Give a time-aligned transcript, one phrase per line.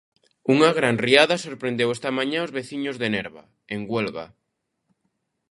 [0.53, 4.25] Unha gran riada sorprendeu esta mañá os veciños de Nerva, en Huelva.